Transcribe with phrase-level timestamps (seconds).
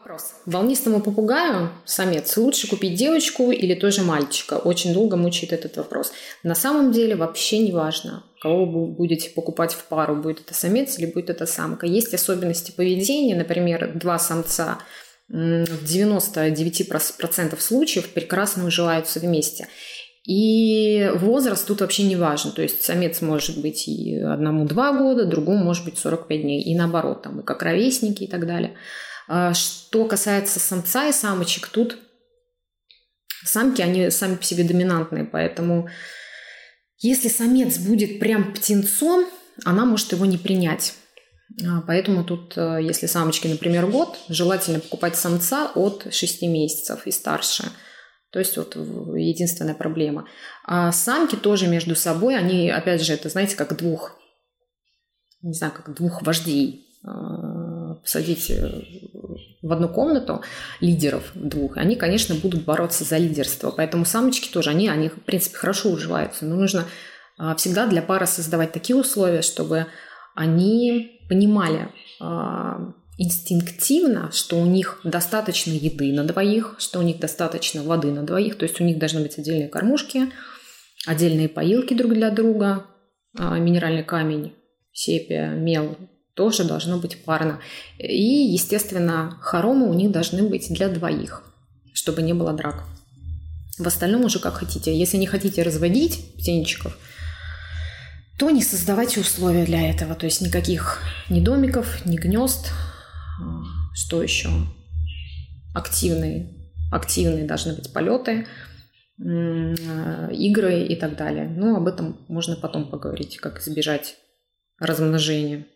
[0.00, 0.34] Вопрос.
[0.44, 4.54] Волнистому попугаю, самец, лучше купить девочку или тоже мальчика?
[4.54, 6.12] Очень долго мучает этот вопрос.
[6.42, 10.98] На самом деле вообще не важно, кого вы будете покупать в пару, будет это самец
[10.98, 11.86] или будет это самка.
[11.86, 14.78] Есть особенности поведения, например, два самца
[15.28, 19.68] в 99% случаев прекрасно уживаются вместе.
[20.26, 22.50] И возраст тут вообще не важен.
[22.50, 26.62] То есть самец может быть и одному два года, другому может быть 45 дней.
[26.62, 28.74] И наоборот, там и как ровесники и так далее.
[29.28, 31.98] А, что касается самца и самочек, тут
[33.44, 35.88] самки, они сами по себе доминантные, поэтому
[36.98, 39.26] если самец будет прям птенцом,
[39.64, 40.94] она может его не принять.
[41.62, 47.10] А, поэтому тут, э, если самочки, например, год, желательно покупать самца от 6 месяцев и
[47.10, 47.64] старше.
[48.30, 50.26] То есть вот единственная проблема.
[50.64, 54.18] А самки тоже между собой, они, опять же, это, знаете, как двух,
[55.42, 58.82] не знаю, как двух вождей а, посадить э,
[59.64, 60.42] в одну комнату
[60.80, 63.70] лидеров двух, они, конечно, будут бороться за лидерство.
[63.70, 66.44] Поэтому самочки тоже, они, они в принципе, хорошо уживаются.
[66.44, 66.84] Но нужно
[67.38, 69.86] а, всегда для пары создавать такие условия, чтобы
[70.34, 71.88] они понимали
[72.20, 78.22] а, инстинктивно, что у них достаточно еды на двоих, что у них достаточно воды на
[78.22, 80.30] двоих, то есть у них должны быть отдельные кормушки,
[81.06, 82.84] отдельные поилки друг для друга,
[83.38, 84.52] а, минеральный камень,
[84.92, 85.96] сепия, мел,
[86.34, 87.60] тоже должно быть парно.
[87.98, 91.42] И, естественно, хоромы у них должны быть для двоих,
[91.92, 92.84] чтобы не было драк.
[93.78, 94.96] В остальном уже как хотите.
[94.96, 96.96] Если не хотите разводить птенчиков,
[98.38, 100.14] то не создавайте условия для этого.
[100.14, 102.70] То есть никаких ни домиков, ни гнезд.
[103.40, 103.62] А,
[103.94, 104.50] что еще?
[105.74, 106.52] Активные.
[106.92, 108.46] Активные должны быть полеты,
[109.18, 111.48] игры и так далее.
[111.48, 114.16] Ну, об этом можно потом поговорить, как избежать
[114.78, 115.66] размножения.